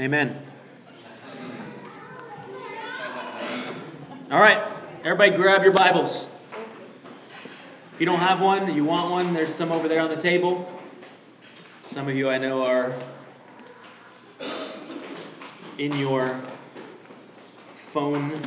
[0.00, 0.36] Amen.
[4.28, 4.60] All right,
[5.04, 6.26] everybody grab your Bibles.
[7.92, 10.68] If you don't have one, you want one, there's some over there on the table.
[11.86, 12.92] Some of you I know are
[15.78, 16.40] in your
[17.86, 18.42] phone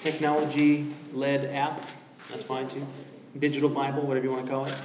[0.00, 1.80] technology led app.
[2.32, 2.84] That's fine too.
[3.38, 4.76] Digital Bible, whatever you want to call it.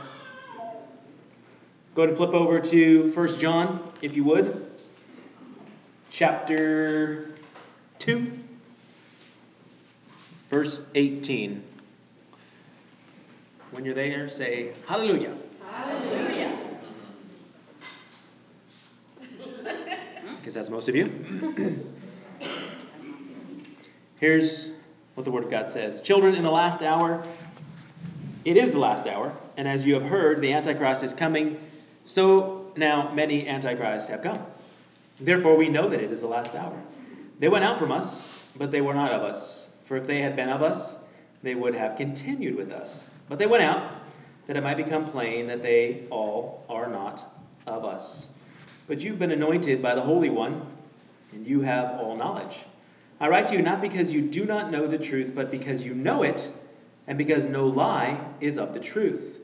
[1.96, 4.71] Go ahead and flip over to 1 John, if you would.
[6.22, 7.30] Chapter
[7.98, 8.32] 2,
[10.52, 11.64] verse 18.
[13.72, 15.36] When you're there, say hallelujah.
[15.68, 16.60] Hallelujah.
[20.38, 21.06] Because that's most of you.
[24.20, 24.74] Here's
[25.16, 27.26] what the Word of God says Children, in the last hour,
[28.46, 31.58] it is the last hour, and as you have heard, the Antichrist is coming,
[32.06, 34.46] so now many Antichrists have come.
[35.22, 36.78] Therefore, we know that it is the last hour.
[37.40, 39.70] They went out from us, but they were not of us.
[39.86, 40.98] For if they had been of us,
[41.44, 43.08] they would have continued with us.
[43.30, 43.92] But they went out,
[44.48, 47.24] that it might become plain that they all are not
[47.68, 48.30] of us.
[48.88, 50.66] But you've been anointed by the Holy One,
[51.32, 52.58] and you have all knowledge.
[53.20, 55.94] I write to you not because you do not know the truth, but because you
[55.94, 56.50] know it,
[57.08, 59.40] and because no lie is of the truth.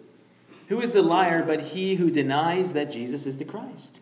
[0.70, 4.02] Who is the liar but he who denies that Jesus is the Christ?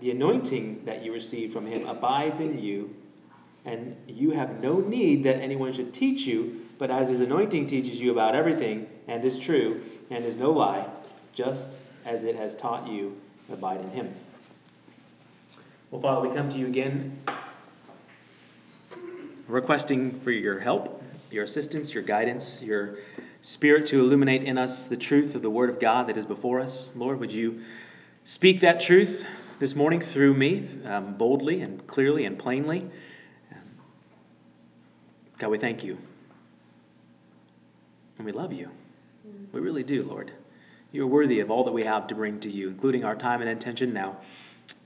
[0.00, 2.94] the anointing that you receive from him abides in you,
[3.64, 8.00] and you have no need that anyone should teach you, but as his anointing teaches
[8.00, 10.86] you about everything, and is true, and is no lie,
[11.32, 13.16] just as it has taught you,
[13.52, 14.14] abide in him.
[15.90, 17.18] Well, Father, we come to you again
[19.48, 22.98] requesting for your help, your assistance, your guidance, your
[23.42, 26.60] spirit to illuminate in us the truth of the Word of God that is before
[26.60, 26.92] us.
[26.96, 27.60] Lord, would you
[28.24, 29.24] speak that truth
[29.58, 32.88] this morning through me um, boldly and clearly and plainly?
[35.38, 35.98] God, we thank you.
[38.18, 38.70] And we love you.
[39.52, 40.32] We really do, Lord.
[40.92, 43.42] You are worthy of all that we have to bring to you, including our time
[43.42, 44.16] and attention now.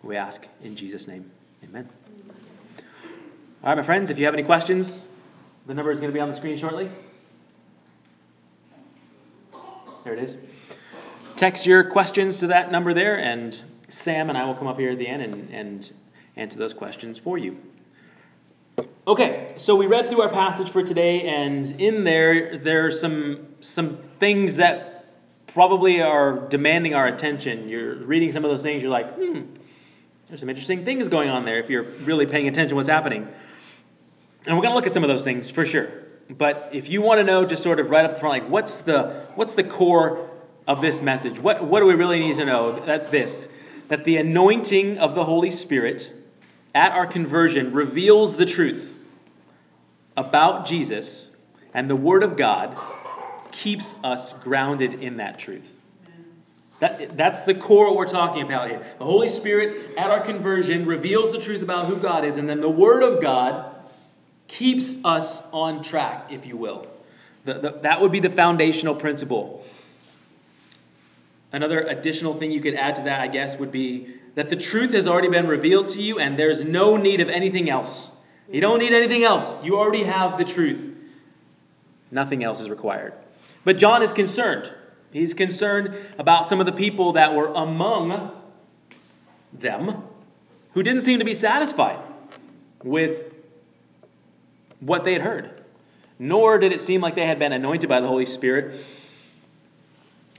[0.03, 1.31] We ask in Jesus' name.
[1.65, 1.89] Amen.
[3.63, 5.03] All right, my friends, if you have any questions,
[5.67, 6.91] the number is going to be on the screen shortly.
[10.05, 10.37] There it is.
[11.37, 13.61] Text your questions to that number there, and
[14.01, 15.93] Sam and I will come up here at the end and, and
[16.37, 17.59] answer those questions for you.
[19.07, 23.47] Okay, so we read through our passage for today, and in there, there are some
[23.61, 25.05] some things that
[25.49, 27.69] probably are demanding our attention.
[27.69, 29.43] You're reading some of those things, you're like, hmm,
[30.29, 33.29] there's some interesting things going on there if you're really paying attention to what's happening.
[34.47, 35.89] And we're going to look at some of those things for sure.
[36.31, 39.27] But if you want to know, just sort of right up front, like what's the
[39.35, 40.31] what's the core
[40.67, 41.39] of this message?
[41.39, 42.79] What what do we really need to know?
[42.87, 43.49] That's this:
[43.91, 46.13] that the anointing of the Holy Spirit
[46.77, 48.95] at our conversion reveals the truth
[50.17, 51.29] about Jesus,
[51.75, 52.79] and the Word of God
[53.51, 55.73] keeps us grounded in that truth.
[56.79, 58.81] That, that's the core we're talking about here.
[58.99, 62.61] The Holy Spirit at our conversion reveals the truth about who God is, and then
[62.61, 63.75] the Word of God
[64.47, 66.87] keeps us on track, if you will.
[67.45, 69.65] The, the, that would be the foundational principle.
[71.53, 74.93] Another additional thing you could add to that, I guess, would be that the truth
[74.93, 78.09] has already been revealed to you and there's no need of anything else.
[78.51, 79.65] You don't need anything else.
[79.65, 80.95] You already have the truth.
[82.11, 83.15] Nothing else is required.
[83.65, 84.73] But John is concerned.
[85.13, 88.31] He's concerned about some of the people that were among
[89.53, 90.03] them
[90.73, 91.99] who didn't seem to be satisfied
[92.85, 93.35] with
[94.79, 95.51] what they had heard.
[96.19, 98.81] Nor did it seem like they had been anointed by the Holy Spirit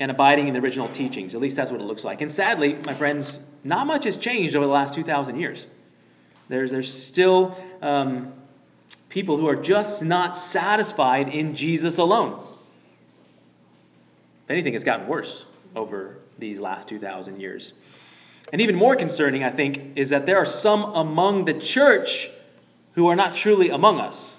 [0.02, 1.36] and abiding in the original teachings.
[1.36, 2.22] At least that's what it looks like.
[2.22, 5.68] And sadly, my friends, not much has changed over the last 2,000 years.
[6.50, 8.34] There's, there's still um,
[9.10, 12.44] people who are just not satisfied in Jesus alone.
[14.46, 15.46] If anything, it's gotten worse
[15.76, 17.74] over these last 2,000 years.
[18.52, 22.28] And even more concerning, I think, is that there are some among the church
[22.94, 24.36] who are not truly among us.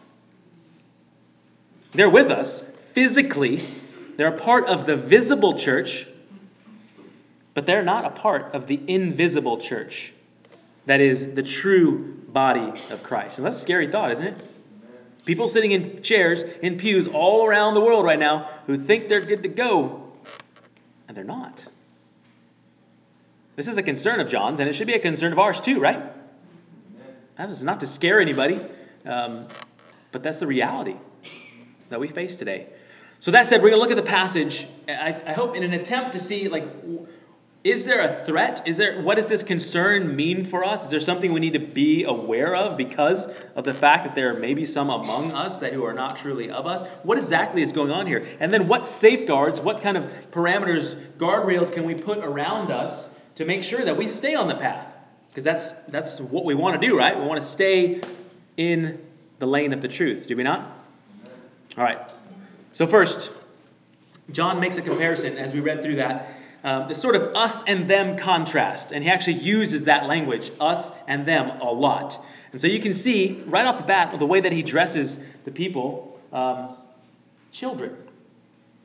[1.93, 3.65] They're with us physically,
[4.17, 6.07] they're a part of the visible church,
[7.55, 10.13] but they're not a part of the invisible church.
[10.87, 13.39] That is the true body of Christ.
[13.39, 14.37] And that's a scary thought, isn't it?
[15.25, 19.21] People sitting in chairs, in pews all around the world right now who think they're
[19.21, 20.13] good to go,
[21.07, 21.67] and they're not.
[23.55, 25.79] This is a concern of John's, and it should be a concern of ours too,
[25.79, 26.03] right?
[27.37, 28.61] That is not to scare anybody,
[29.07, 29.47] um,
[30.11, 30.97] but that's the reality
[31.91, 32.67] that we face today.
[33.23, 34.67] So that said, we're going to look at the passage.
[34.89, 36.65] I, I hope in an attempt to see like
[37.63, 38.67] is there a threat?
[38.67, 40.87] Is there what does this concern mean for us?
[40.87, 44.35] Is there something we need to be aware of because of the fact that there
[44.35, 46.85] may be some among us that who are not truly of us?
[47.05, 48.27] What exactly is going on here?
[48.41, 53.45] And then what safeguards, what kind of parameters, guardrails can we put around us to
[53.45, 54.93] make sure that we stay on the path?
[55.29, 57.17] Because that's that's what we want to do, right?
[57.17, 58.01] We want to stay
[58.57, 59.01] in
[59.39, 60.69] the lane of the truth, do we not?
[61.79, 62.01] All right.
[62.73, 63.31] So first,
[64.31, 67.89] John makes a comparison as we read through that um, this sort of us and
[67.89, 68.93] them contrast.
[68.93, 72.25] And he actually uses that language, us and them, a lot.
[72.53, 75.51] And so you can see right off the bat the way that he dresses the
[75.51, 76.77] people um,
[77.51, 77.97] children.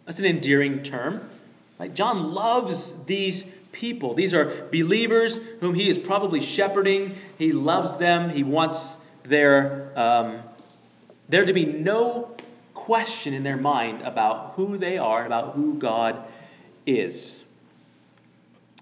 [0.06, 1.30] That's an endearing term.
[1.78, 4.16] Like John loves these people.
[4.16, 7.16] These are believers whom he is probably shepherding.
[7.38, 8.30] He loves them.
[8.30, 10.40] He wants their um,
[11.30, 12.36] there to be no
[12.88, 16.24] question in their mind about who they are, about who God
[16.86, 17.44] is.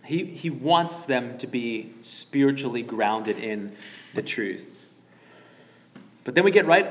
[0.06, 3.76] He, he wants them to be spiritually grounded in
[4.14, 4.70] the truth.
[6.24, 6.88] But then we get right,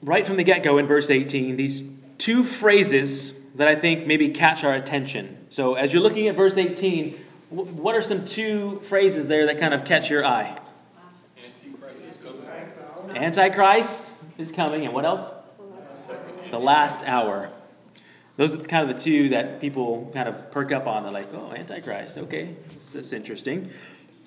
[0.00, 1.82] right from the get go in verse 18 these
[2.18, 5.36] two phrases that I think maybe catch our attention.
[5.50, 7.18] So as you're looking at verse 18,
[7.50, 10.56] what are some two phrases there that kind of catch your eye?
[13.16, 15.33] Antichrist is coming, and what else?
[16.54, 17.50] The last hour.
[18.36, 21.02] Those are kind of the two that people kind of perk up on.
[21.02, 22.16] They're like, oh, Antichrist.
[22.16, 23.70] Okay, this is interesting.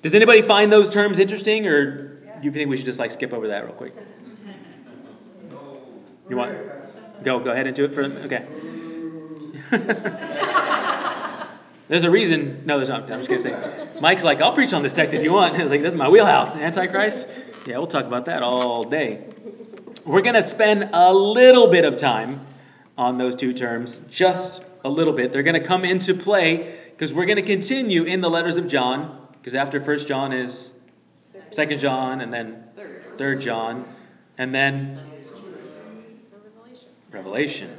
[0.02, 3.32] Does anybody find those terms interesting, or do you think we should just like skip
[3.32, 3.94] over that real quick?
[6.30, 6.58] You want
[7.24, 8.46] go go ahead into it for okay.
[11.88, 12.64] there's a reason.
[12.66, 13.10] No, there's not.
[13.10, 13.88] I'm just gonna say.
[14.02, 15.56] Mike's like, I'll preach on this text if you want.
[15.56, 16.58] I was like, this is my wheelhouse.
[16.58, 17.26] Antichrist.
[17.66, 19.24] Yeah, we'll talk about that all day.
[20.08, 22.40] We're gonna spend a little bit of time
[22.98, 25.32] on those two terms just a little bit.
[25.32, 28.68] They're going to come into play because we're going to continue in the letters of
[28.68, 30.72] John, because after First John is
[31.52, 32.64] Second John, and then
[33.18, 33.86] Third John,
[34.38, 35.00] and then
[37.12, 37.72] Revelation.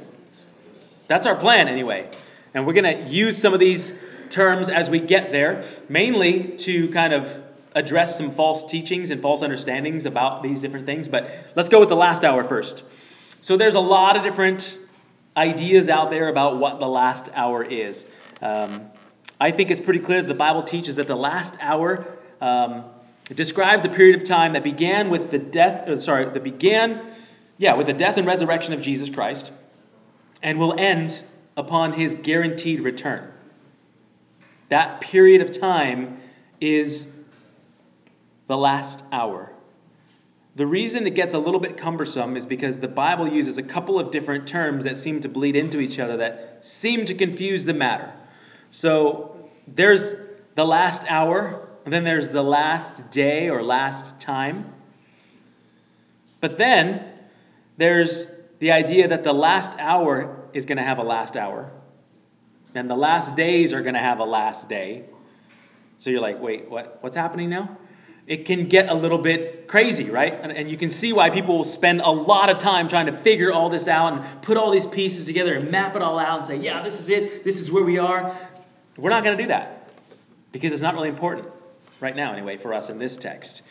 [1.07, 2.09] That's our plan anyway.
[2.53, 3.93] And we're going to use some of these
[4.29, 7.41] terms as we get there, mainly to kind of
[7.79, 11.07] address some false teachings and false understandings about these different things.
[11.07, 12.83] But let's go with the last hour first.
[13.41, 14.77] So there's a lot of different
[15.35, 18.05] ideas out there about what the last hour is.
[18.41, 18.91] Um,
[19.39, 22.05] I think it's pretty clear that the Bible teaches that the last hour
[22.41, 22.83] um,
[23.33, 27.01] describes a period of time that began with the death, uh, sorry, that began,
[27.57, 29.51] yeah, with the death and resurrection of Jesus Christ,
[30.43, 31.21] and will end
[31.55, 33.31] upon his guaranteed return.
[34.69, 36.19] That period of time
[36.59, 37.07] is
[38.49, 39.51] the last hour.
[40.55, 43.99] The reason it gets a little bit cumbersome is because the Bible uses a couple
[43.99, 47.75] of different terms that seem to bleed into each other that seem to confuse the
[47.75, 48.11] matter.
[48.71, 50.15] So there's
[50.55, 54.73] the last hour, and then there's the last day or last time.
[56.41, 57.05] But then
[57.77, 58.25] there's
[58.57, 61.69] the idea that the last hour is going to have a last hour,
[62.73, 65.03] and the last days are going to have a last day.
[65.99, 66.97] So you're like, wait, what?
[67.01, 67.77] What's happening now?
[68.29, 70.39] It can get a little bit crazy, right?
[70.43, 73.11] And, and, you can see why people will spend a lot of time trying to
[73.11, 76.37] figure all this out and put all these pieces together and map it all out
[76.37, 78.37] and say, yeah, this is it, this is where we are.
[78.97, 79.89] We're not going to do that
[80.51, 81.47] because it's not really important
[81.99, 83.63] right now, anyway, for us in this text.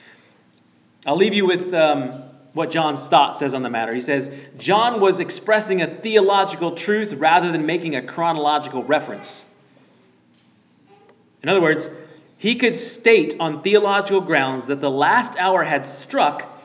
[1.06, 2.20] I'll leave you with um,
[2.52, 3.94] what John Stott says on the matter.
[3.94, 9.46] He says, John was expressing a theological truth rather than making a chronological reference.
[11.44, 11.88] In other words,
[12.38, 16.60] he could state on theological grounds that the last hour had struck,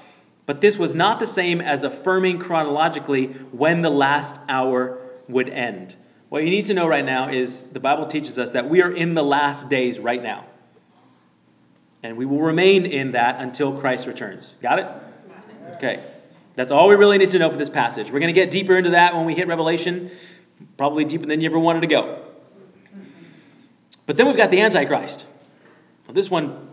[0.45, 5.95] but this was not the same as affirming chronologically when the last hour would end.
[6.29, 8.91] What you need to know right now is the Bible teaches us that we are
[8.91, 10.45] in the last days right now.
[12.03, 14.55] And we will remain in that until Christ returns.
[14.61, 14.87] Got it?
[15.75, 16.03] Okay.
[16.55, 18.11] That's all we really need to know for this passage.
[18.11, 20.11] We're going to get deeper into that when we hit Revelation,
[20.77, 22.23] probably deeper than you ever wanted to go.
[24.05, 25.25] But then we've got the Antichrist.
[26.07, 26.69] Well, this one,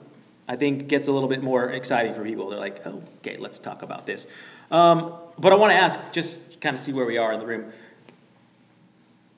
[0.48, 2.50] I think, gets a little bit more exciting for people.
[2.50, 4.26] They're like, oh, okay, let's talk about this.
[4.70, 7.46] Um, but I want to ask, just kind of see where we are in the
[7.46, 7.72] room.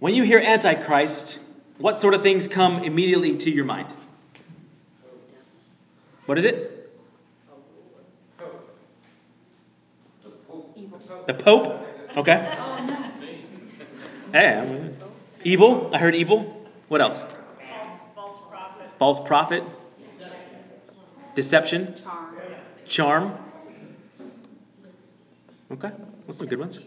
[0.01, 1.39] When you hear Antichrist,
[1.79, 3.89] what sort of things come immediately to your mind?
[6.27, 6.73] What is it?
[11.27, 11.87] The Pope?
[12.17, 12.57] Okay.
[14.33, 14.97] Hey, I'm-
[15.45, 15.91] evil.
[15.93, 16.67] I heard evil.
[16.89, 17.25] What else?
[18.15, 18.93] False prophet.
[18.99, 19.63] False prophet.
[21.35, 21.95] Deception.
[21.95, 22.37] Charm.
[22.87, 23.39] Charm.
[25.73, 25.91] Okay,
[26.27, 26.79] those some good ones.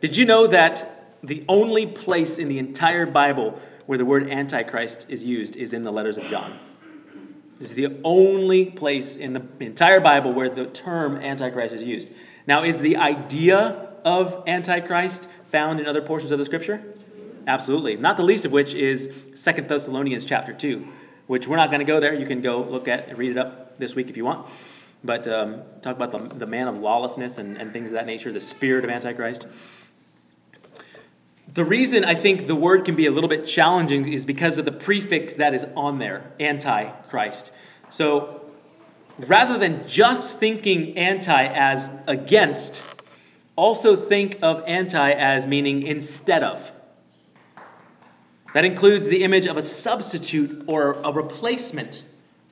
[0.00, 5.06] Did you know that the only place in the entire Bible where the word Antichrist
[5.08, 6.58] is used is in the letters of John?
[7.58, 12.10] This is the only place in the entire Bible where the term Antichrist is used.
[12.46, 16.82] Now, is the idea of Antichrist found in other portions of the Scripture?
[17.46, 17.96] Absolutely.
[17.96, 20.86] Not the least of which is Second Thessalonians chapter 2,
[21.26, 22.14] which we're not going to go there.
[22.14, 24.46] You can go look at read it up this week if you want.
[25.04, 28.32] But um, talk about the, the man of lawlessness and, and things of that nature,
[28.32, 29.46] the spirit of Antichrist.
[31.52, 34.64] The reason I think the word can be a little bit challenging is because of
[34.64, 37.52] the prefix that is on there, antichrist.
[37.88, 38.42] So
[39.18, 42.82] rather than just thinking anti as against,
[43.54, 46.70] also think of anti as meaning instead of.
[48.56, 52.02] That includes the image of a substitute or a replacement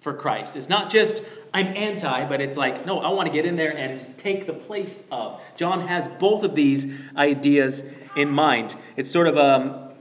[0.03, 0.55] for Christ.
[0.55, 3.75] It's not just I'm anti, but it's like, no, I want to get in there
[3.75, 5.41] and take the place of.
[5.57, 6.85] John has both of these
[7.17, 7.83] ideas
[8.19, 8.77] in mind.
[8.99, 9.95] It's sort of a,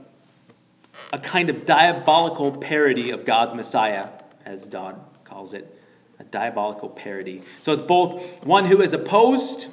[1.14, 4.10] a kind of diabolical parody of God's Messiah,
[4.44, 5.80] as Dodd calls it.
[6.18, 7.40] A diabolical parody.
[7.62, 9.68] So it's both one who is opposed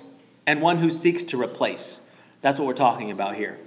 [0.48, 2.00] and one who seeks to replace.
[2.42, 3.58] That's what we're talking about here.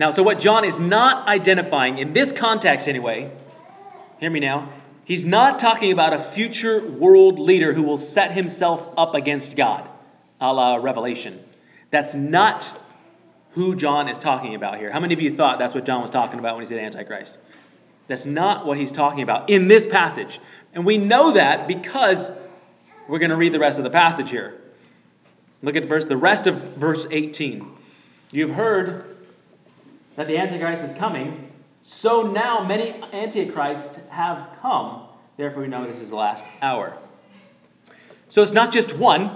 [0.00, 3.30] Now, so what John is not identifying, in this context anyway,
[4.18, 4.70] hear me now,
[5.04, 9.86] he's not talking about a future world leader who will set himself up against God,
[10.40, 11.38] a la Revelation.
[11.90, 12.74] That's not
[13.50, 14.90] who John is talking about here.
[14.90, 17.36] How many of you thought that's what John was talking about when he said Antichrist?
[18.08, 20.40] That's not what he's talking about in this passage.
[20.72, 22.32] And we know that because
[23.06, 24.62] we're going to read the rest of the passage here.
[25.62, 27.70] Look at verse the rest of verse 18.
[28.32, 29.09] You've heard
[30.20, 31.50] that the Antichrist is coming,
[31.80, 35.04] so now many Antichrists have come.
[35.38, 36.94] Therefore, we know this is the last hour.
[38.28, 39.30] So it's not just one,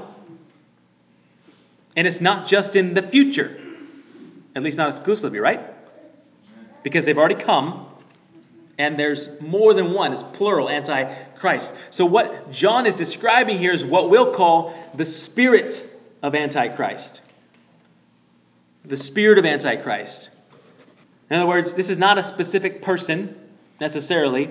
[1.96, 3.58] and it's not just in the future,
[4.54, 5.62] at least not exclusively, right?
[6.82, 7.86] Because they've already come,
[8.76, 10.12] and there's more than one.
[10.12, 11.74] It's plural, Antichrist.
[11.88, 15.82] So what John is describing here is what we'll call the spirit
[16.22, 17.22] of Antichrist.
[18.84, 20.28] The spirit of Antichrist.
[21.30, 23.34] In other words, this is not a specific person
[23.80, 24.50] necessarily,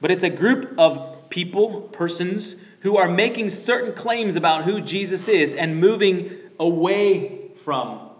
[0.00, 5.28] but it's a group of people, persons, who are making certain claims about who Jesus
[5.28, 8.10] is and moving away from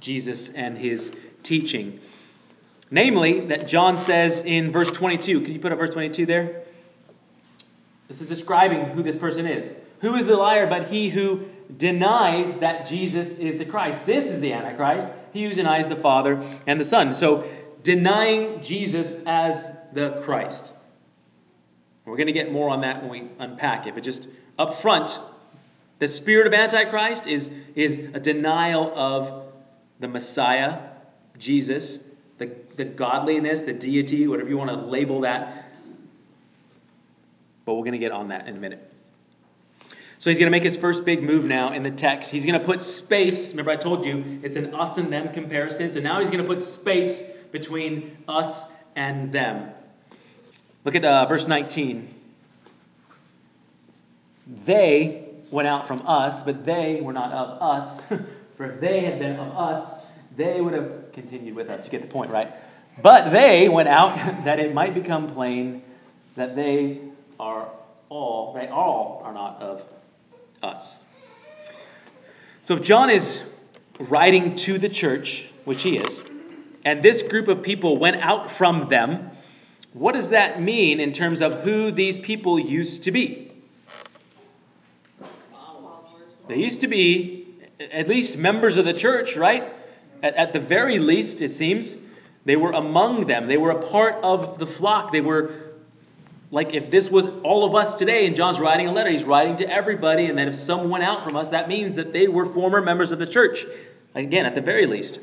[0.00, 2.00] Jesus and his teaching.
[2.90, 5.40] Namely, that John says in verse 22.
[5.40, 6.62] Can you put up verse 22 there?
[8.08, 9.72] This is describing who this person is.
[10.00, 14.04] Who is the liar but he who denies that Jesus is the Christ?
[14.04, 17.14] This is the Antichrist, he who denies the Father and the Son.
[17.14, 17.48] So,
[17.82, 20.74] denying Jesus as the Christ.
[22.04, 25.18] We're going to get more on that when we unpack it, but just up front,
[25.98, 29.52] the spirit of Antichrist is, is a denial of
[30.00, 30.80] the Messiah,
[31.38, 32.00] Jesus,
[32.38, 35.70] the, the godliness, the deity, whatever you want to label that.
[37.64, 38.91] But we're going to get on that in a minute.
[40.22, 42.30] So he's going to make his first big move now in the text.
[42.30, 43.50] He's going to put space.
[43.50, 45.90] Remember, I told you it's an us and them comparison.
[45.90, 49.72] So now he's going to put space between us and them.
[50.84, 52.06] Look at uh, verse 19.
[54.64, 58.00] They went out from us, but they were not of us.
[58.56, 60.04] For if they had been of us,
[60.36, 61.84] they would have continued with us.
[61.84, 62.52] You get the point, right?
[63.02, 64.14] But they went out
[64.44, 65.82] that it might become plain
[66.36, 67.00] that they
[67.40, 67.68] are
[68.08, 69.82] all, they all are not of
[70.62, 71.02] us.
[72.62, 73.40] So if John is
[73.98, 76.22] writing to the church, which he is,
[76.84, 79.30] and this group of people went out from them,
[79.92, 83.52] what does that mean in terms of who these people used to be?
[86.48, 87.46] They used to be
[87.92, 89.64] at least members of the church, right?
[90.22, 91.96] At, at, the very least, it seems.
[92.44, 93.46] They were among them.
[93.46, 95.12] They were a part of the flock.
[95.12, 95.52] They were
[96.52, 99.56] like if this was all of us today and John's writing a letter, he's writing
[99.56, 102.44] to everybody, and then if some went out from us, that means that they were
[102.44, 103.64] former members of the church.
[104.14, 105.18] Again, at the very least.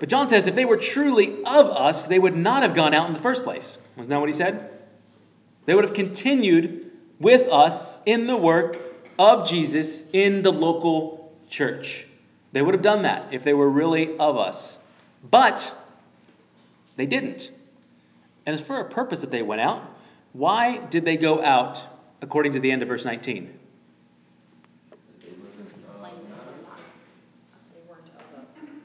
[0.00, 3.06] But John says if they were truly of us, they would not have gone out
[3.06, 3.78] in the first place.
[3.96, 4.70] Wasn't that what he said?
[5.66, 8.80] They would have continued with us in the work
[9.20, 12.08] of Jesus in the local church.
[12.50, 14.80] They would have done that if they were really of us.
[15.30, 15.72] But
[16.96, 17.52] they didn't.
[18.46, 19.82] And it's for a purpose that they went out.
[20.32, 21.82] Why did they go out
[22.20, 23.60] according to the end of verse 19?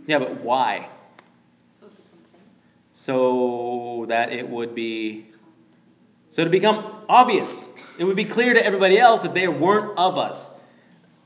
[0.10, 0.89] Yeah, but why?
[2.94, 5.28] So that it would be,
[6.32, 10.18] so to become obvious, it would be clear to everybody else that they weren't of
[10.18, 10.50] us.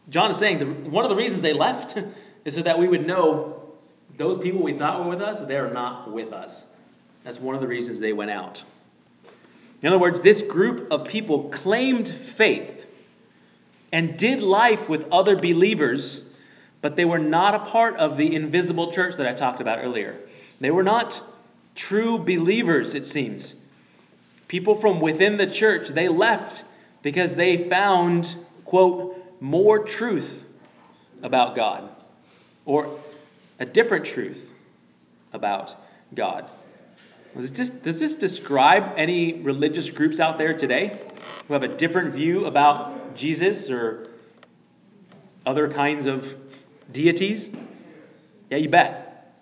[0.09, 1.97] John is saying the, one of the reasons they left
[2.45, 3.73] is so that we would know
[4.17, 6.65] those people we thought were with us, they're not with us.
[7.23, 8.63] That's one of the reasons they went out.
[9.81, 12.85] In other words, this group of people claimed faith
[13.91, 16.23] and did life with other believers,
[16.81, 20.17] but they were not a part of the invisible church that I talked about earlier.
[20.59, 21.21] They were not
[21.75, 23.55] true believers, it seems.
[24.47, 26.63] People from within the church, they left
[27.01, 30.45] because they found, quote, more truth
[31.21, 31.89] about God
[32.65, 32.87] or
[33.59, 34.53] a different truth
[35.33, 35.75] about
[36.13, 36.49] God.
[37.35, 40.99] Does this, does this describe any religious groups out there today
[41.47, 44.07] who have a different view about Jesus or
[45.45, 46.35] other kinds of
[46.91, 47.49] deities?
[48.51, 49.33] Yeah, you bet.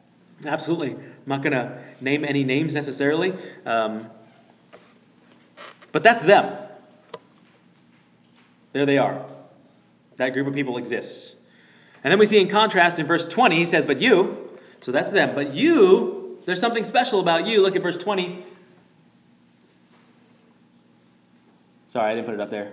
[0.45, 0.91] Absolutely.
[0.91, 3.33] I'm not going to name any names necessarily,
[3.65, 4.10] um,
[5.91, 6.57] but that's them.
[8.71, 9.25] There they are.
[10.15, 11.36] That group of people exists.
[12.03, 15.10] And then we see in contrast in verse 20, he says, But you, so that's
[15.10, 17.62] them, but you, there's something special about you.
[17.62, 18.45] Look at verse 20.
[21.88, 22.71] Sorry, I didn't put it up there.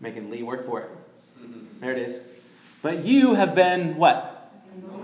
[0.00, 0.90] Making Lee work for it.
[1.40, 1.80] Mm-hmm.
[1.80, 2.20] There it is.
[2.82, 4.52] But you have been what?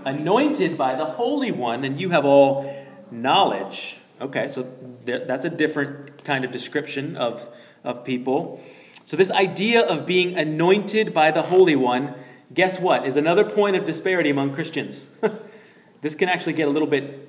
[0.05, 3.97] Anointed by the Holy One, and you have all knowledge.
[4.21, 4.71] Okay, so
[5.05, 7.47] that's a different kind of description of,
[7.83, 8.61] of people.
[9.03, 12.15] So, this idea of being anointed by the Holy One,
[12.53, 15.07] guess what, is another point of disparity among Christians.
[16.01, 17.21] this can actually get a little bit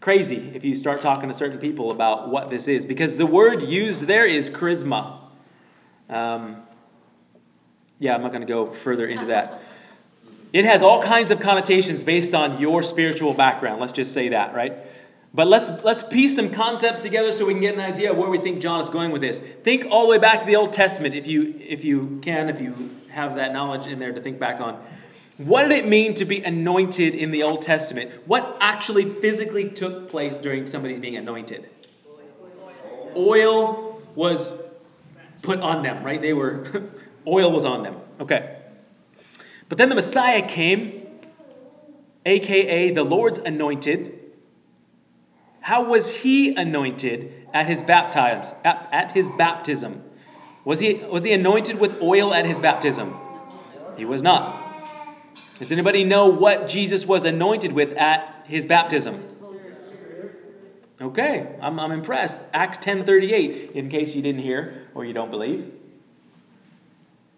[0.00, 3.62] crazy if you start talking to certain people about what this is, because the word
[3.62, 5.18] used there is charisma.
[6.10, 6.62] Um,
[7.98, 9.62] yeah, I'm not going to go further into that.
[10.52, 13.80] It has all kinds of connotations based on your spiritual background.
[13.80, 14.74] Let's just say that, right?
[15.34, 18.30] But let's let's piece some concepts together so we can get an idea of where
[18.30, 19.40] we think John is going with this.
[19.64, 22.60] Think all the way back to the Old Testament if you if you can, if
[22.60, 24.82] you have that knowledge in there to think back on.
[25.38, 28.12] What did it mean to be anointed in the Old Testament?
[28.26, 31.68] What actually physically took place during somebody's being anointed?
[33.16, 34.52] Oil was
[35.42, 36.20] put on them, right?
[36.20, 36.90] They were
[37.26, 37.96] oil was on them.
[38.20, 38.58] Okay.
[39.68, 41.08] But then the Messiah came,
[42.26, 44.20] aka the Lord's anointed
[45.64, 48.54] how was he anointed at his baptism?
[48.64, 50.02] At, at his baptism,
[50.64, 53.14] was he was he anointed with oil at his baptism?
[53.96, 54.60] He was not.
[55.58, 59.22] Does anybody know what Jesus was anointed with at his baptism?
[61.00, 62.42] Okay, I'm, I'm impressed.
[62.52, 65.70] Acts 10:38, in case you didn't hear or you don't believe.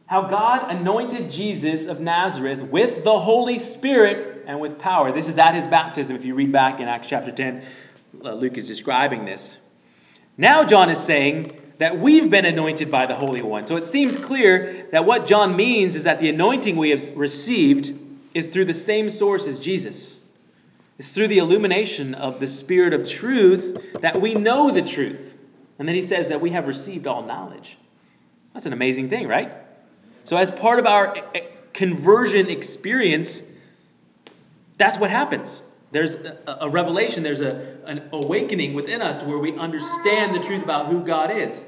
[0.06, 5.10] How God anointed Jesus of Nazareth with the Holy Spirit and with power.
[5.10, 6.14] This is at his baptism.
[6.14, 7.62] If you read back in Acts chapter 10,
[8.24, 9.58] uh, Luke is describing this.
[10.38, 13.66] Now, John is saying that we've been anointed by the Holy One.
[13.66, 17.98] So it seems clear that what John means is that the anointing we have received
[18.34, 20.18] is through the same source as Jesus.
[20.98, 25.34] It's through the illumination of the Spirit of truth that we know the truth.
[25.78, 27.76] And then he says that we have received all knowledge.
[28.54, 29.52] That's an amazing thing, right?
[30.24, 31.42] So, as part of our eh,
[31.74, 33.42] conversion experience,
[34.78, 35.60] that's what happens.
[35.96, 40.40] There's a, a revelation, there's a, an awakening within us to where we understand the
[40.40, 41.64] truth about who God is.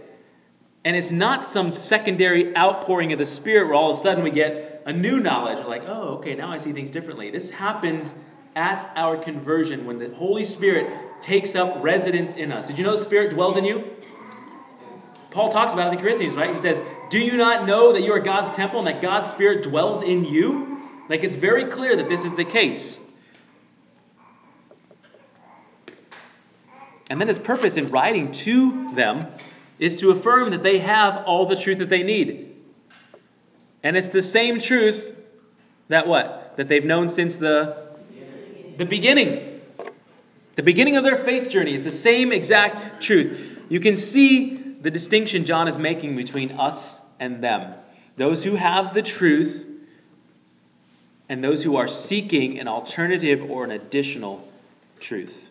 [0.84, 4.30] And it's not some secondary outpouring of the Spirit where all of a sudden we
[4.30, 5.56] get a new knowledge.
[5.60, 7.30] We're like, oh, okay, now I see things differently.
[7.30, 8.14] This happens
[8.54, 10.90] at our conversion when the Holy Spirit
[11.22, 12.66] takes up residence in us.
[12.66, 13.82] Did you know the Spirit dwells in you?
[15.30, 16.52] Paul talks about it in the Corinthians, right?
[16.52, 19.62] He says, Do you not know that you are God's temple and that God's Spirit
[19.62, 20.82] dwells in you?
[21.08, 23.00] Like it's very clear that this is the case.
[27.10, 29.26] And then his purpose in writing to them
[29.78, 32.54] is to affirm that they have all the truth that they need.
[33.82, 35.14] And it's the same truth
[35.88, 36.56] that what?
[36.56, 37.88] That they've known since the
[38.76, 39.60] the beginning.
[40.54, 43.60] The beginning of their faith journey is the same exact truth.
[43.68, 47.74] You can see the distinction John is making between us and them.
[48.16, 49.66] Those who have the truth
[51.28, 54.46] and those who are seeking an alternative or an additional
[55.00, 55.47] truth.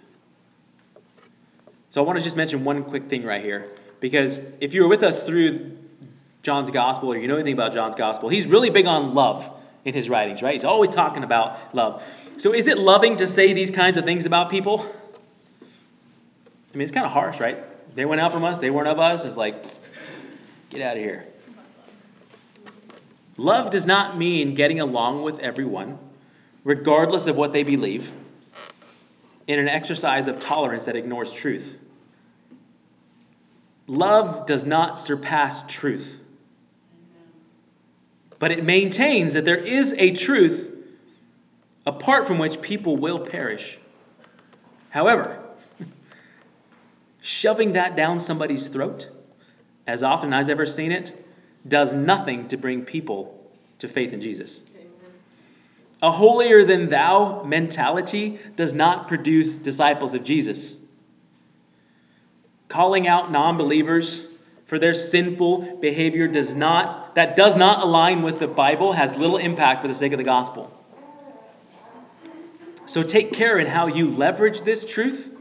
[1.98, 3.72] So I want to just mention one quick thing right here.
[4.00, 5.76] Because if you were with us through
[6.44, 9.52] John's gospel or you know anything about John's gospel, he's really big on love
[9.84, 10.54] in his writings, right?
[10.54, 12.04] He's always talking about love.
[12.38, 14.82] So is it loving to say these kinds of things about people?
[14.82, 17.58] I mean, it's kind of harsh, right?
[17.96, 19.26] They went out from us, they weren't of us.
[19.26, 19.66] It's like,
[20.70, 21.26] get out of here.
[23.38, 25.98] Love does not mean getting along with everyone,
[26.64, 28.12] regardless of what they believe,
[29.48, 31.80] in an exercise of tolerance that ignores truth.
[33.88, 36.20] Love does not surpass truth,
[38.38, 40.72] but it maintains that there is a truth
[41.86, 43.80] apart from which people will perish.
[44.90, 45.42] However,
[47.22, 49.10] shoving that down somebody's throat,
[49.88, 51.26] as often as I've ever seen it,
[51.66, 53.34] does nothing to bring people
[53.80, 54.60] to faith in Jesus.
[56.02, 60.77] A holier than thou mentality does not produce disciples of Jesus.
[62.68, 64.28] Calling out non-believers
[64.66, 69.38] for their sinful behavior does not that does not align with the Bible has little
[69.38, 70.72] impact for the sake of the gospel.
[72.86, 75.32] So take care in how you leverage this truth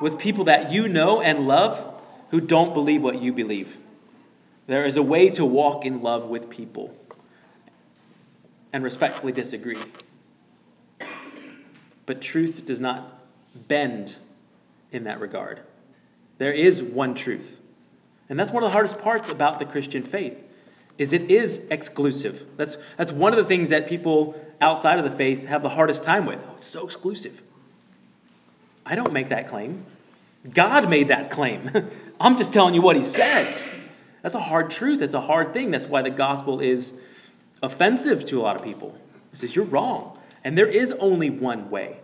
[0.00, 3.76] with people that you know and love who don't believe what you believe.
[4.66, 6.96] There is a way to walk in love with people
[8.72, 9.78] and respectfully disagree.
[12.06, 13.20] But truth does not
[13.68, 14.16] bend
[14.90, 15.60] in that regard.
[16.44, 17.58] There is one truth.
[18.28, 20.36] And that's one of the hardest parts about the Christian faith
[20.98, 22.38] is it is exclusive.
[22.58, 26.02] That's that's one of the things that people outside of the faith have the hardest
[26.02, 26.38] time with.
[26.46, 27.40] Oh, it's so exclusive.
[28.84, 29.86] I don't make that claim.
[30.52, 31.70] God made that claim.
[32.20, 33.64] I'm just telling you what he says.
[34.20, 35.00] That's a hard truth.
[35.00, 35.70] That's a hard thing.
[35.70, 36.92] That's why the gospel is
[37.62, 38.94] offensive to a lot of people.
[39.30, 40.18] He says, You're wrong.
[40.44, 42.00] And there is only one way.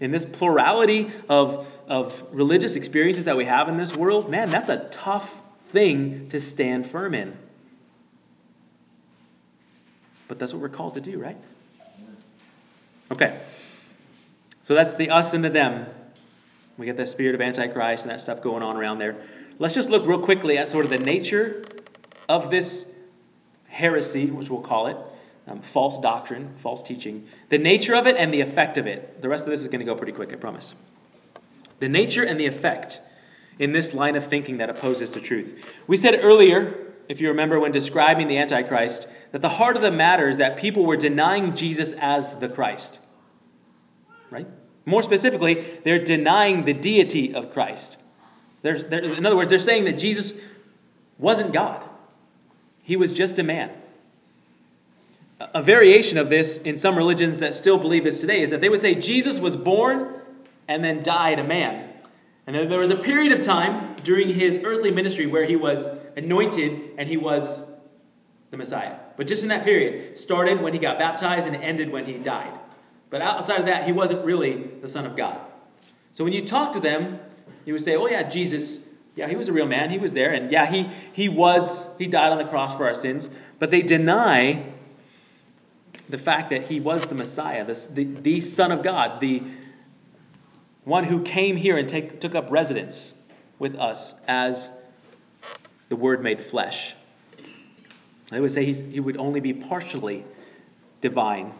[0.00, 4.70] In this plurality of, of religious experiences that we have in this world, man, that's
[4.70, 7.36] a tough thing to stand firm in.
[10.28, 11.36] But that's what we're called to do, right?
[13.10, 13.38] Okay.
[14.62, 15.86] So that's the us and the them.
[16.76, 19.16] We get that spirit of Antichrist and that stuff going on around there.
[19.58, 21.64] Let's just look real quickly at sort of the nature
[22.28, 22.86] of this
[23.66, 24.96] heresy, which we'll call it,
[25.48, 29.22] um, false doctrine, false teaching, the nature of it and the effect of it.
[29.22, 30.74] The rest of this is going to go pretty quick, I promise.
[31.78, 33.00] The nature and the effect
[33.58, 35.64] in this line of thinking that opposes the truth.
[35.86, 39.90] We said earlier, if you remember when describing the Antichrist, that the heart of the
[39.90, 43.00] matter is that people were denying Jesus as the Christ.
[44.30, 44.46] Right?
[44.84, 47.98] More specifically, they're denying the deity of Christ.
[48.62, 50.32] There's, there, in other words, they're saying that Jesus
[51.18, 51.84] wasn't God.
[52.82, 53.70] He was just a man.
[55.40, 58.68] A variation of this in some religions that still believe this today is that they
[58.68, 60.14] would say Jesus was born
[60.66, 61.90] and then died a man.
[62.46, 65.86] And then there was a period of time during his earthly ministry where he was
[66.16, 67.62] anointed and he was
[68.50, 68.96] the Messiah.
[69.16, 72.58] But just in that period, started when he got baptized and ended when he died.
[73.10, 75.38] But outside of that, he wasn't really the Son of God.
[76.14, 77.20] So when you talk to them,
[77.64, 79.90] you would say, oh yeah, Jesus yeah, he was a real man.
[79.90, 80.32] He was there.
[80.32, 83.28] And yeah, he, he was, he died on the cross for our sins.
[83.58, 84.64] But they deny
[86.08, 89.42] the fact that he was the Messiah, the, the, Son of God, the
[90.84, 93.14] one who came here and take, took up residence
[93.58, 94.70] with us as
[95.90, 96.94] the Word made flesh.
[98.30, 100.24] They would say he would only be partially
[101.00, 101.52] divine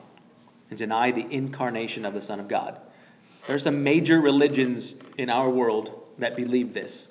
[0.71, 2.79] and deny the incarnation of the Son of God.
[3.47, 7.09] There are some major religions in our world that believe this.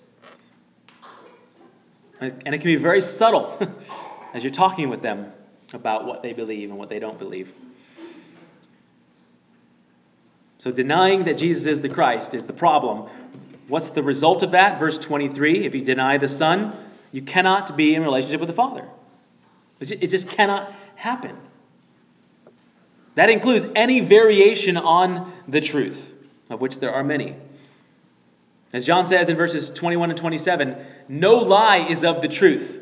[2.19, 3.59] And it can be very subtle
[4.33, 5.31] as you're talking with them
[5.73, 7.53] about what they believe and what they don't believe.
[10.59, 13.09] So, denying that Jesus is the Christ is the problem.
[13.67, 14.79] What's the result of that?
[14.79, 16.73] Verse 23 If you deny the Son,
[17.11, 18.85] you cannot be in relationship with the Father.
[19.79, 21.35] It just cannot happen.
[23.15, 26.13] That includes any variation on the truth,
[26.49, 27.35] of which there are many.
[28.73, 30.77] As John says in verses 21 and 27,
[31.07, 32.76] no lie is of the truth.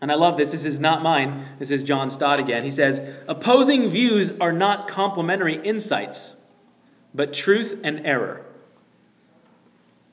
[0.00, 0.50] And I love this.
[0.50, 1.44] This is not mine.
[1.58, 2.64] This is John Stott again.
[2.64, 6.34] He says, Opposing views are not complementary insights,
[7.14, 8.46] but truth and error.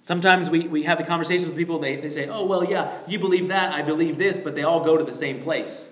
[0.02, 3.20] Sometimes we, we have the conversations with people, they, they say, Oh, well, yeah, you
[3.20, 5.88] believe that, I believe this, but they all go to the same place.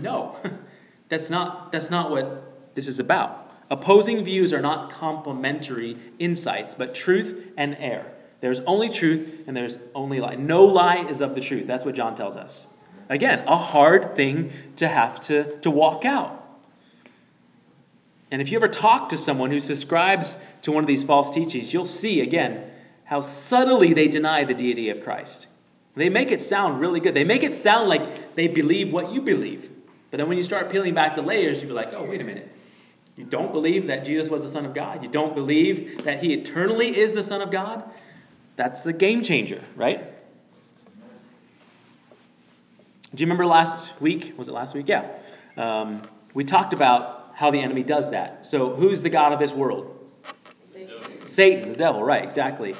[0.00, 0.36] No,
[1.08, 3.50] that's not, that's not what this is about.
[3.70, 8.10] Opposing views are not complementary insights, but truth and error.
[8.40, 10.36] There's only truth and there's only lie.
[10.36, 11.66] No lie is of the truth.
[11.66, 12.66] That's what John tells us.
[13.08, 16.36] Again, a hard thing to have to, to walk out.
[18.30, 21.72] And if you ever talk to someone who subscribes to one of these false teachings,
[21.72, 22.70] you'll see again
[23.04, 25.48] how subtly they deny the deity of Christ.
[25.96, 27.14] They make it sound really good.
[27.14, 29.68] They make it sound like they believe what you believe.
[30.10, 32.24] But then when you start peeling back the layers, you'll be like, oh, wait a
[32.24, 32.48] minute.
[33.16, 35.02] You don't believe that Jesus was the Son of God.
[35.02, 37.82] You don't believe that He eternally is the Son of God.
[38.56, 40.04] That's the game changer, right?
[43.12, 44.34] Do you remember last week?
[44.36, 44.88] Was it last week?
[44.88, 45.08] Yeah.
[45.56, 48.46] Um, we talked about how the enemy does that.
[48.46, 49.96] So, who's the God of this world?
[50.62, 51.26] Satan.
[51.26, 52.76] Satan, the devil, right, exactly.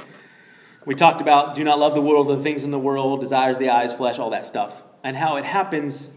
[0.85, 3.71] We talked about do not love the world, the things in the world, desires the
[3.71, 6.11] eyes, flesh, all that stuff, and how it happens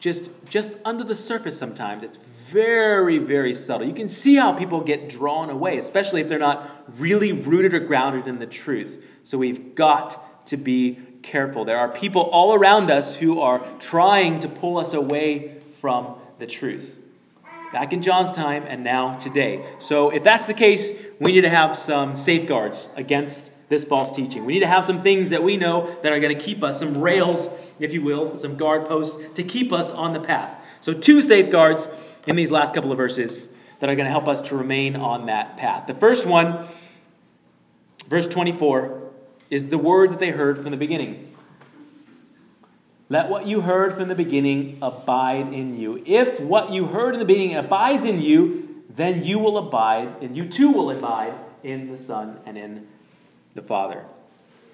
[0.00, 2.02] just just under the surface sometimes.
[2.02, 2.18] It's
[2.50, 3.86] very, very subtle.
[3.86, 7.80] You can see how people get drawn away, especially if they're not really rooted or
[7.80, 9.04] grounded in the truth.
[9.24, 11.64] So we've got to be careful.
[11.64, 16.46] There are people all around us who are trying to pull us away from the
[16.46, 16.98] truth.
[17.72, 19.64] Back in John's time and now today.
[19.78, 24.46] So if that's the case, we need to have some safeguards against this false teaching.
[24.46, 26.78] We need to have some things that we know that are going to keep us,
[26.78, 30.54] some rails, if you will, some guard posts to keep us on the path.
[30.80, 31.86] So, two safeguards
[32.28, 33.48] in these last couple of verses
[33.80, 35.86] that are going to help us to remain on that path.
[35.86, 36.66] The first one,
[38.08, 39.02] verse 24,
[39.50, 41.34] is the word that they heard from the beginning.
[43.08, 46.02] Let what you heard from the beginning abide in you.
[46.04, 50.36] If what you heard in the beginning abides in you, then you will abide, and
[50.36, 52.86] you too will abide in the Son and in
[53.54, 54.04] the Father.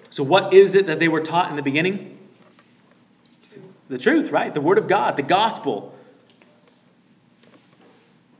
[0.09, 2.17] So, what is it that they were taught in the beginning?
[3.87, 4.53] The truth, right?
[4.53, 5.94] The Word of God, the gospel.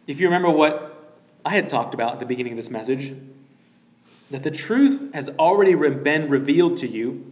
[0.07, 3.15] If you remember what I had talked about at the beginning of this message,
[4.31, 7.31] that the truth has already been revealed to you,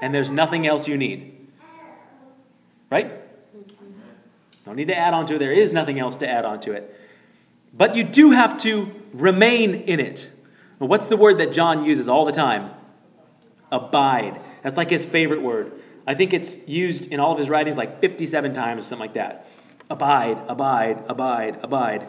[0.00, 1.36] and there's nothing else you need.
[2.90, 3.12] Right?
[4.66, 5.38] No need to add on to it.
[5.38, 6.98] There is nothing else to add on to it.
[7.76, 10.30] But you do have to remain in it.
[10.78, 12.70] What's the word that John uses all the time?
[13.70, 14.40] Abide.
[14.62, 15.72] That's like his favorite word.
[16.06, 19.14] I think it's used in all of his writings like 57 times or something like
[19.14, 19.46] that.
[19.90, 22.06] Abide, abide, abide, abide.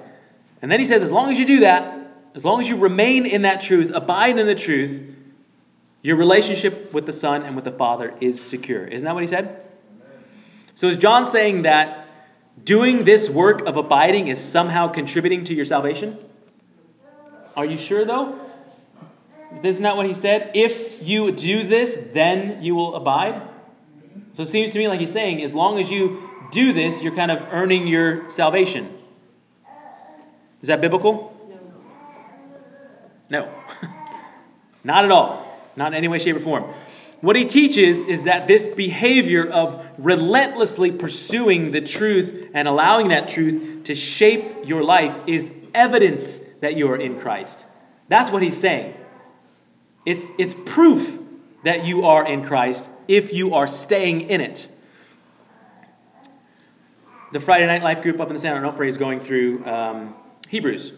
[0.61, 1.95] And then he says, as long as you do that,
[2.33, 5.11] as long as you remain in that truth, abide in the truth,
[6.01, 8.85] your relationship with the Son and with the Father is secure.
[8.85, 9.45] Isn't that what he said?
[9.45, 10.23] Amen.
[10.75, 12.07] So is John saying that
[12.63, 16.17] doing this work of abiding is somehow contributing to your salvation?
[17.55, 18.39] Are you sure though?
[19.63, 20.51] Isn't that what he said?
[20.53, 23.41] If you do this, then you will abide.
[24.33, 27.15] So it seems to me like he's saying, as long as you do this, you're
[27.15, 28.91] kind of earning your salvation.
[30.61, 31.31] Is that biblical?
[33.29, 33.49] No.
[34.83, 35.45] Not at all.
[35.75, 36.73] Not in any way, shape, or form.
[37.21, 43.27] What he teaches is that this behavior of relentlessly pursuing the truth and allowing that
[43.27, 47.65] truth to shape your life is evidence that you are in Christ.
[48.09, 48.95] That's what he's saying.
[50.05, 51.19] It's, it's proof
[51.63, 54.69] that you are in Christ if you are staying in it.
[57.31, 60.13] The Friday Night Life group up in the San Onofre is going through um,
[60.47, 60.93] Hebrews.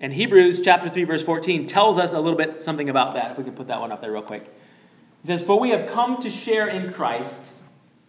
[0.00, 3.30] And Hebrews chapter 3, verse 14 tells us a little bit something about that.
[3.30, 4.42] If we can put that one up there real quick.
[4.42, 7.52] It says, For we have come to share in Christ,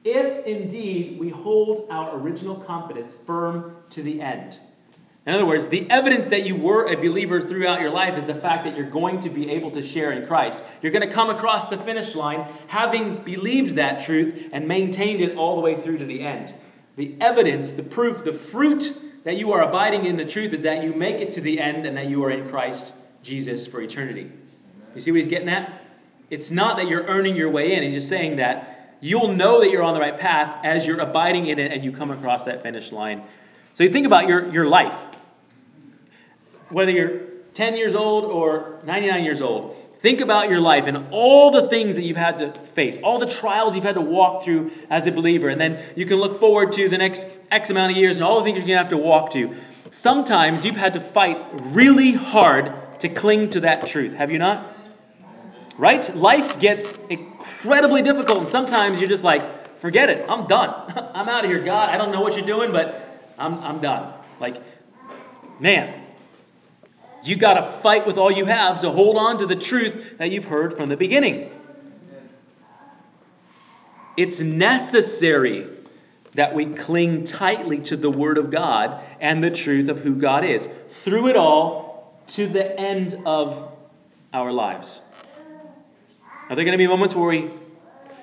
[0.04, 4.60] if indeed we hold our original confidence firm to the end.
[5.26, 8.36] In other words, the evidence that you were a believer throughout your life is the
[8.36, 10.64] fact that you're going to be able to share in Christ.
[10.82, 15.38] You're going to come across the finish line having believed that truth and maintained it
[15.38, 16.54] all the way through to the end.
[16.98, 20.84] The evidence, the proof, the fruit that you are abiding in the truth is that
[20.84, 24.30] you make it to the end and that you are in Christ Jesus for eternity.
[24.94, 25.82] You see what he's getting at?
[26.30, 27.84] It's not that you're earning your way in.
[27.84, 31.46] He's just saying that you'll know that you're on the right path as you're abiding
[31.48, 33.24] in it and you come across that finish line.
[33.74, 34.98] So you think about your, your life
[36.70, 37.22] whether you're
[37.54, 39.76] 10 years old or 99 years old,
[40.08, 43.26] think about your life and all the things that you've had to face, all the
[43.26, 45.50] trials you've had to walk through as a believer.
[45.50, 48.40] And then you can look forward to the next X amount of years and all
[48.40, 49.54] the things you're going to have to walk to.
[49.92, 51.38] Sometimes you've had to fight
[51.74, 54.14] really hard to cling to that truth.
[54.14, 54.74] Have you not?
[55.78, 56.16] Right?
[56.16, 60.26] Life gets incredibly difficult, and sometimes you're just like, forget it.
[60.30, 60.72] I'm done.
[61.14, 61.62] I'm out of here.
[61.62, 63.06] God, I don't know what you're doing, but
[63.38, 64.14] I'm, I'm done.
[64.40, 64.56] Like,
[65.60, 66.07] man,
[67.28, 70.32] you got to fight with all you have to hold on to the truth that
[70.32, 71.52] you've heard from the beginning.
[74.16, 75.68] It's necessary
[76.34, 80.46] that we cling tightly to the Word of God and the truth of who God
[80.46, 83.72] is through it all to the end of
[84.34, 85.02] our lives.
[86.50, 87.50] Are there going to be moments where we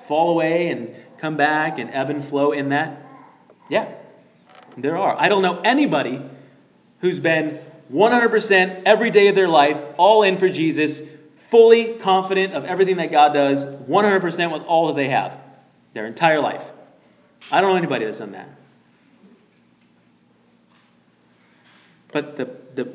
[0.07, 3.01] fall away and come back and ebb and flow in that?
[3.69, 3.93] Yeah,
[4.77, 5.15] there are.
[5.17, 6.21] I don't know anybody
[6.99, 7.59] who's been
[7.91, 11.01] 100% every day of their life, all in for Jesus,
[11.49, 15.37] fully confident of everything that God does, 100% with all that they have,
[15.93, 16.63] their entire life.
[17.51, 18.49] I don't know anybody that's done that.
[22.11, 22.91] But the, the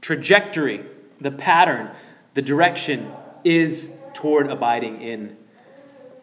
[0.00, 0.84] trajectory,
[1.20, 1.90] the pattern,
[2.34, 3.10] the direction
[3.42, 5.36] is toward abiding in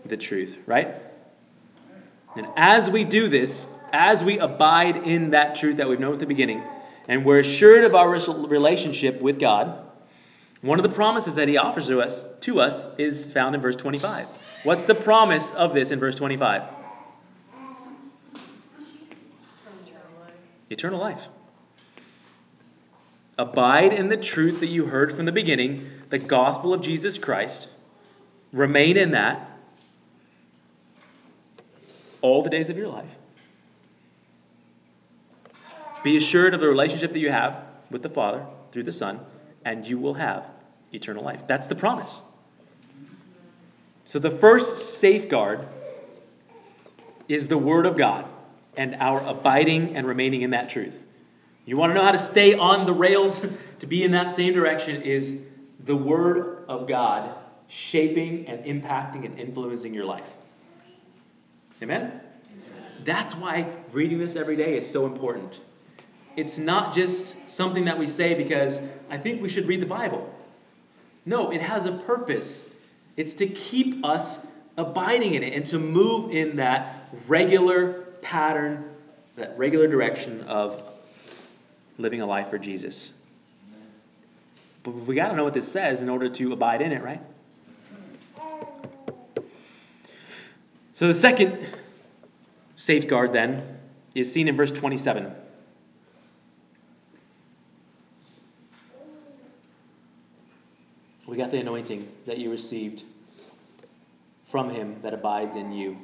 [0.06, 0.96] the truth, right?
[2.36, 6.20] And as we do this, as we abide in that truth that we've known at
[6.20, 6.62] the beginning,
[7.08, 9.80] and we're assured of our relationship with God,
[10.62, 13.76] one of the promises that he offers to us, to us is found in verse
[13.76, 14.28] 25.
[14.64, 16.64] What's the promise of this in verse 25?
[20.70, 21.22] Eternal life.
[23.38, 27.70] Abide in the truth that you heard from the beginning, the gospel of Jesus Christ.
[28.52, 29.52] Remain in that
[32.22, 33.10] all the days of your life.
[36.06, 39.20] Be assured of the relationship that you have with the Father through the Son,
[39.66, 40.46] and you will have
[40.94, 41.48] eternal life.
[41.48, 42.22] That's the promise.
[44.06, 45.68] So the first safeguard
[47.28, 48.28] is the Word of God
[48.78, 50.96] and our abiding and remaining in that truth.
[51.66, 53.44] You want to know how to stay on the rails
[53.80, 55.42] to be in that same direction is
[55.86, 57.36] the Word of God
[57.68, 60.30] shaping and impacting and influencing your life.
[61.82, 62.02] Amen?
[62.02, 62.22] Amen?
[63.06, 65.60] That's why reading this every day is so important.
[66.36, 70.34] It's not just something that we say because I think we should read the Bible.
[71.26, 72.66] No, it has a purpose.
[73.16, 74.46] It's to keep us
[74.78, 78.84] abiding in it and to move in that regular pattern,
[79.38, 80.84] that regular direction of
[81.98, 83.14] living a life for Jesus.
[84.84, 87.22] But we got to know what this says in order to abide in it, right?
[90.94, 91.66] So the second
[92.76, 93.78] safeguard then
[94.14, 95.34] is seen in verse 27.
[101.36, 103.04] We got the anointing that you received
[104.48, 105.98] from him that abides in you.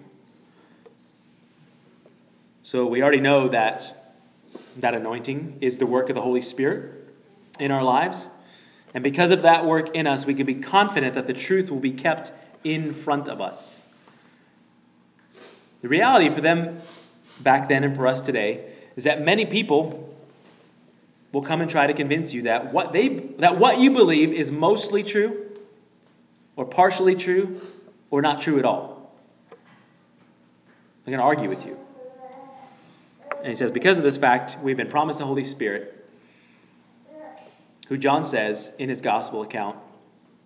[2.63, 4.11] So we already know that
[4.79, 7.07] that anointing is the work of the Holy Spirit
[7.61, 8.27] in our lives.
[8.93, 11.79] And because of that work in us, we can be confident that the truth will
[11.79, 12.33] be kept
[12.65, 13.85] in front of us.
[15.81, 16.81] The reality for them
[17.39, 20.10] back then and for us today is that many people
[21.31, 23.07] will come and try to convince you that what they
[23.39, 25.45] that what you believe is mostly true
[26.55, 27.59] or partially true
[28.09, 29.13] or not true at all.
[31.03, 31.77] They're going to argue with you.
[33.37, 36.05] And he says, because of this fact, we've been promised the Holy Spirit,
[37.87, 39.77] who John says in his gospel account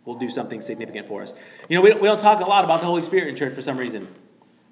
[0.06, 1.34] will do something significant for us.
[1.68, 3.54] You know, we don't, we don't talk a lot about the Holy Spirit in church
[3.54, 4.08] for some reason.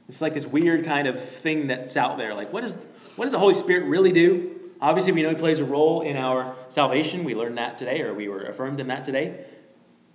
[0.07, 2.33] It's like this weird kind of thing that's out there.
[2.33, 2.77] Like, what, is,
[3.15, 4.62] what does the Holy Spirit really do?
[4.81, 7.23] Obviously, we know He plays a role in our salvation.
[7.23, 9.45] We learned that today, or we were affirmed in that today.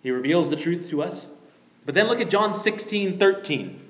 [0.02, 1.26] He reveals the truth to us.
[1.84, 3.80] But then look at John 16 13.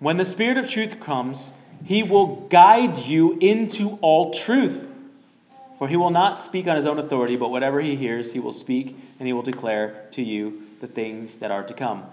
[0.00, 1.50] When the Spirit of truth comes,
[1.84, 4.86] He will guide you into all truth.
[5.78, 8.52] For He will not speak on His own authority, but whatever He hears, He will
[8.52, 12.04] speak, and He will declare to you the things that are to come.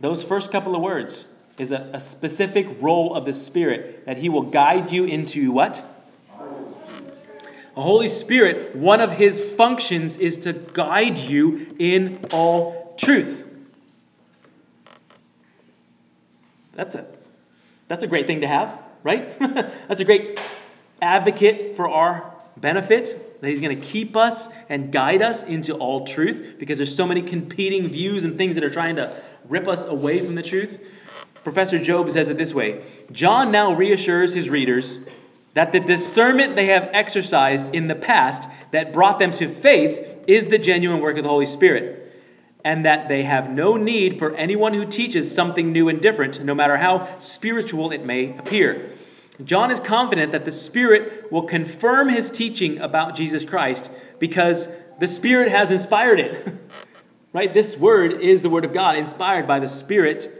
[0.00, 1.24] Those first couple of words
[1.58, 5.84] is a, a specific role of the Spirit that He will guide you into what?
[7.74, 13.44] The Holy Spirit, one of His functions is to guide you in all truth.
[16.72, 17.06] That's a,
[17.88, 19.36] that's a great thing to have, right?
[19.88, 20.40] that's a great
[21.02, 26.06] advocate for our benefit that he's going to keep us and guide us into all
[26.06, 29.14] truth because there's so many competing views and things that are trying to
[29.48, 30.80] rip us away from the truth.
[31.48, 34.98] Professor Jobes says it this way John now reassures his readers
[35.54, 40.48] that the discernment they have exercised in the past that brought them to faith is
[40.48, 42.12] the genuine work of the Holy Spirit,
[42.64, 46.54] and that they have no need for anyone who teaches something new and different, no
[46.54, 48.90] matter how spiritual it may appear.
[49.42, 54.68] John is confident that the Spirit will confirm his teaching about Jesus Christ because
[55.00, 56.46] the Spirit has inspired it.
[57.32, 57.54] right?
[57.54, 60.37] This word is the Word of God, inspired by the Spirit.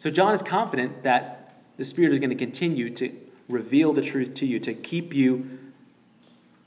[0.00, 3.14] So John is confident that the Spirit is going to continue to
[3.50, 5.58] reveal the truth to you, to keep you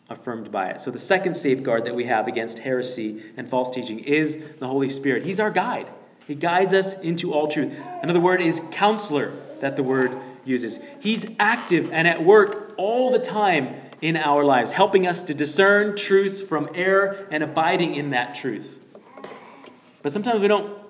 [0.08, 0.82] affirmed by it.
[0.82, 4.88] So the second safeguard that we have against heresy and false teaching is the Holy
[4.88, 5.24] Spirit.
[5.24, 5.90] He's our guide.
[6.28, 7.76] He guides us into all truth.
[8.04, 10.16] Another word is counselor that the word
[10.46, 10.78] uses.
[11.00, 13.74] He's active and at work all the time
[14.04, 18.80] in our lives, helping us to discern truth from error and abiding in that truth.
[20.04, 20.84] But sometimes we don't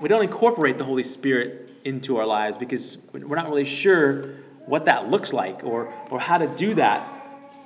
[0.00, 4.34] we don't incorporate the Holy Spirit into our lives because we're not really sure
[4.66, 7.08] what that looks like or or how to do that.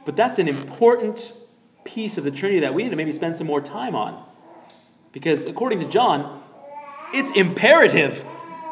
[0.04, 1.32] But that's an important
[1.84, 4.24] piece of the Trinity that we need to maybe spend some more time on.
[5.12, 6.42] Because according to John,
[7.12, 8.24] it's imperative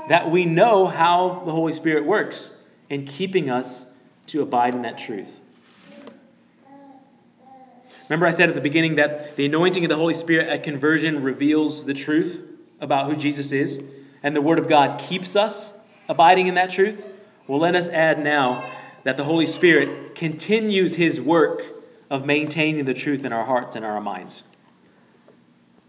[0.08, 2.52] that we know how the Holy Spirit works
[2.88, 3.86] in keeping us
[4.28, 5.40] to abide in that truth.
[8.08, 11.22] Remember, I said at the beginning that the anointing of the Holy Spirit at conversion
[11.22, 12.42] reveals the truth
[12.80, 13.80] about who Jesus is,
[14.22, 15.72] and the Word of God keeps us
[16.08, 17.06] abiding in that truth?
[17.46, 18.70] Well, let us add now
[19.04, 21.62] that the Holy Spirit continues His work
[22.10, 24.44] of maintaining the truth in our hearts and our minds.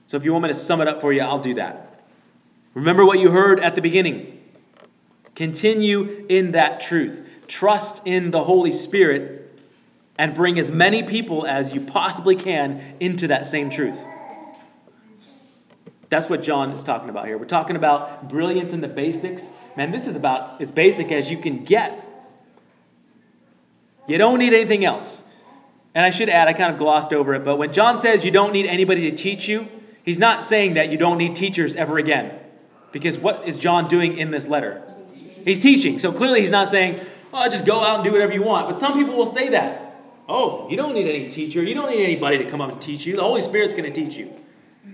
[0.08, 2.04] So, if you want me to sum it up for you, I'll do that.
[2.74, 4.40] Remember what you heard at the beginning.
[5.36, 7.26] Continue in that truth.
[7.48, 9.60] Trust in the Holy Spirit
[10.18, 14.00] and bring as many people as you possibly can into that same truth.
[16.12, 17.38] That's what John is talking about here.
[17.38, 19.50] We're talking about brilliance in the basics.
[19.78, 22.06] Man, this is about as basic as you can get.
[24.08, 25.24] You don't need anything else.
[25.96, 28.32] And I should add, I kind of glossed over it, but when John says you
[28.32, 29.70] don't need anybody to teach you,
[30.04, 32.38] he's not saying that you don't need teachers ever again.
[32.92, 34.84] Because what is John doing in this letter?
[35.46, 36.00] He's teaching.
[36.00, 37.00] So clearly he's not saying,
[37.34, 38.68] oh, just go out and do whatever you want.
[38.68, 39.96] But some people will say that.
[40.28, 41.64] Oh, you don't need any teacher.
[41.64, 43.16] You don't need anybody to come up and teach you.
[43.16, 44.34] The Holy Spirit's going to teach you.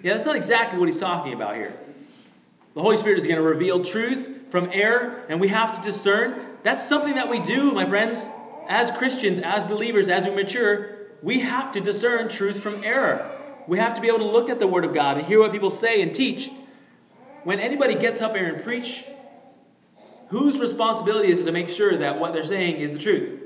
[0.03, 1.73] Yeah, that's not exactly what he's talking about here.
[2.73, 6.45] The Holy Spirit is going to reveal truth from error, and we have to discern.
[6.63, 8.23] That's something that we do, my friends.
[8.67, 13.31] As Christians, as believers, as we mature, we have to discern truth from error.
[13.67, 15.51] We have to be able to look at the Word of God and hear what
[15.51, 16.51] people say and teach.
[17.43, 19.05] When anybody gets up here and preach,
[20.27, 23.41] whose responsibility is it to make sure that what they're saying is the truth?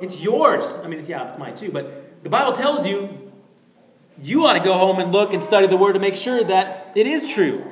[0.00, 0.64] It's yours.
[0.82, 1.70] I mean, it's, yeah, it's mine too.
[1.70, 3.21] But the Bible tells you
[4.20, 6.92] you ought to go home and look and study the Word to make sure that
[6.94, 7.64] it is true.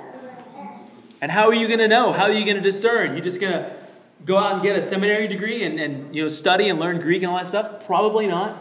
[1.20, 2.12] And how are you going to know?
[2.12, 3.12] How are you going to discern?
[3.12, 3.76] You're just going to
[4.24, 7.22] go out and get a seminary degree and, and you know study and learn Greek
[7.22, 7.84] and all that stuff?
[7.86, 8.56] Probably not.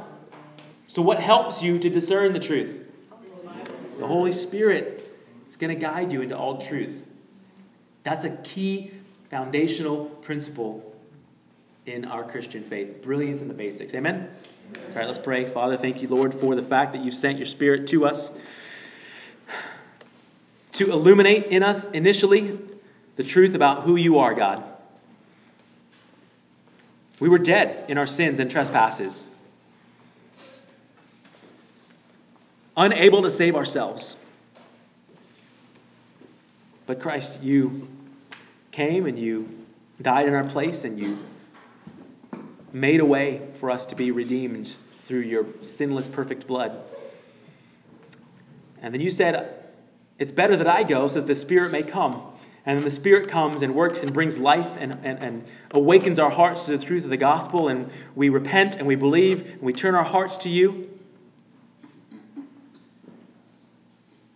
[0.87, 2.85] So what helps you to discern the truth?
[3.99, 5.05] The Holy Spirit
[5.49, 7.03] is going to guide you into all truth.
[8.03, 8.91] That's a key
[9.29, 10.95] foundational principle
[11.85, 13.01] in our Christian faith.
[13.01, 13.93] Brilliance in the basics.
[13.93, 14.29] Amen?
[14.75, 15.45] All right, let's pray.
[15.45, 18.31] Father, thank you, Lord, for the fact that you sent your Spirit to us
[20.73, 22.57] to illuminate in us initially
[23.15, 24.63] the truth about who you are, God.
[27.19, 29.25] We were dead in our sins and trespasses,
[32.77, 34.15] unable to save ourselves.
[36.85, 37.87] But Christ, you
[38.71, 39.49] came and you
[40.01, 41.17] died in our place and you
[42.73, 44.73] made a way for us to be redeemed
[45.05, 46.79] through your sinless, perfect blood.
[48.81, 49.55] And then you said,
[50.17, 52.21] It's better that I go so that the Spirit may come.
[52.65, 56.29] And then the Spirit comes and works and brings life and, and, and awakens our
[56.29, 57.69] hearts to the truth of the gospel.
[57.69, 60.89] And we repent and we believe and we turn our hearts to you.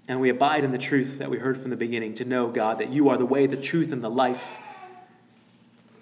[0.07, 2.79] And we abide in the truth that we heard from the beginning to know, God,
[2.79, 4.45] that you are the way, the truth, and the life.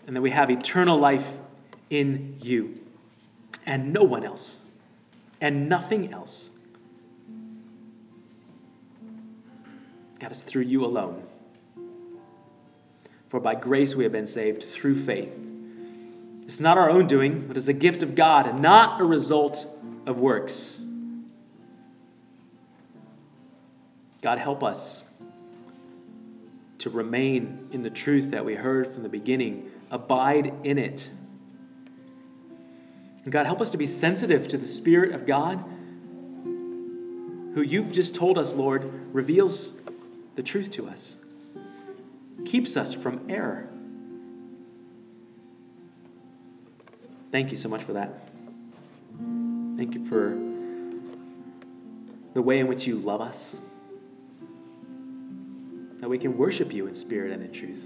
[0.08, 1.26] And that we have eternal life
[1.92, 2.80] in you
[3.68, 4.60] and no one else
[5.40, 6.50] and nothing else.
[10.20, 11.22] God, it's through you alone.
[13.30, 15.32] For by grace we have been saved through faith.
[16.44, 19.68] It's not our own doing, but it's a gift of God and not a result
[20.06, 20.82] of works.
[24.22, 25.04] God, help us
[26.80, 31.10] to remain in the truth that we heard from the beginning, abide in it.
[33.24, 35.64] And God, help us to be sensitive to the Spirit of God,
[37.54, 39.72] who you've just told us, Lord, reveals
[40.36, 41.18] the truth to us,
[42.46, 43.68] keeps us from error.
[47.32, 48.30] Thank you so much for that.
[49.78, 50.38] Thank you for
[52.34, 53.56] the way in which you love us,
[56.00, 57.84] that we can worship you in spirit and in truth.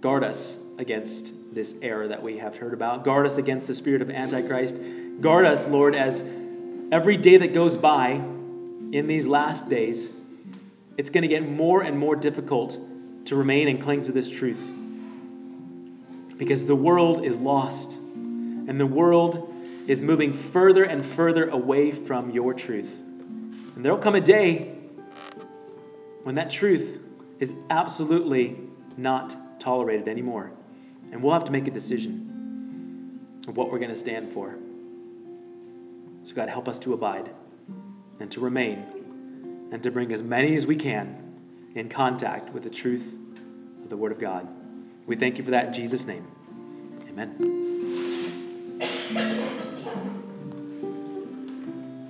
[0.00, 3.04] Guard us against this error that we have heard about.
[3.04, 4.76] Guard us against the spirit of Antichrist.
[5.20, 6.22] Guard us, Lord, as
[6.90, 10.10] every day that goes by in these last days,
[10.96, 12.78] it's going to get more and more difficult
[13.26, 14.62] to remain and cling to this truth.
[16.36, 19.52] Because the world is lost, and the world
[19.86, 22.92] is moving further and further away from your truth.
[23.76, 24.74] And there'll come a day
[26.22, 27.00] when that truth
[27.38, 28.56] is absolutely
[28.96, 30.50] not tolerated anymore.
[31.12, 34.54] And we'll have to make a decision of what we're going to stand for.
[36.24, 37.30] So, God, help us to abide
[38.20, 41.34] and to remain and to bring as many as we can
[41.74, 43.16] in contact with the truth
[43.82, 44.48] of the Word of God.
[45.06, 46.26] We thank you for that in Jesus' name.
[47.08, 47.64] Amen.